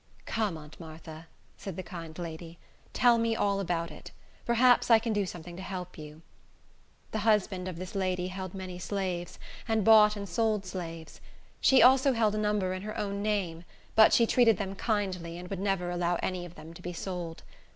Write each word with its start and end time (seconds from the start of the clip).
"Come, 0.25 0.57
Aunt 0.57 0.79
Martha," 0.79 1.27
said 1.57 1.75
the 1.75 1.83
kind 1.83 2.17
lady, 2.17 2.57
"tell 2.91 3.19
me 3.19 3.35
all 3.35 3.59
about 3.59 3.91
it. 3.91 4.09
Perhaps 4.47 4.89
I 4.89 4.97
can 4.97 5.13
do 5.13 5.27
something 5.27 5.55
to 5.57 5.61
help 5.61 5.95
you." 5.95 6.23
The 7.11 7.19
husband 7.19 7.67
of 7.67 7.77
this 7.77 7.93
lady 7.93 8.29
held 8.29 8.55
many 8.55 8.79
slaves, 8.79 9.37
and 9.67 9.85
bought 9.85 10.15
and 10.15 10.27
sold 10.27 10.65
slaves. 10.65 11.21
She 11.59 11.83
also 11.83 12.13
held 12.13 12.33
a 12.33 12.39
number 12.39 12.73
in 12.73 12.81
her 12.81 12.97
own 12.97 13.21
name; 13.21 13.63
but 13.93 14.11
she 14.11 14.25
treated 14.25 14.57
them 14.57 14.73
kindly, 14.73 15.37
and 15.37 15.47
would 15.51 15.59
never 15.59 15.91
allow 15.91 16.15
any 16.23 16.45
of 16.47 16.55
them 16.55 16.73
to 16.73 16.81
be 16.81 16.93
sold. 16.93 17.43